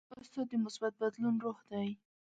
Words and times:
استاد 0.21 0.45
د 0.51 0.53
مثبت 0.65 0.93
بدلون 1.01 1.35
روح 1.45 1.57
دی. 1.71 1.89